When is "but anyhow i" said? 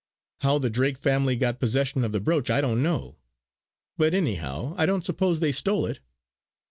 3.97-4.87